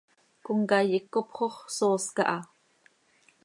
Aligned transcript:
Comcaii 0.45 0.91
hipcop 0.95 1.27
xox 1.37 1.55
soos 1.77 2.05
caha. 2.15 2.39